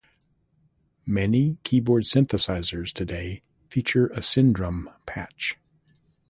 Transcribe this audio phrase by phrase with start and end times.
[1.05, 5.59] Many keyboard synthesizers today feature a Syndrum patch.